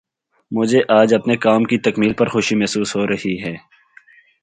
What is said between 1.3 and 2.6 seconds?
کام کی تکمیل پر خوشی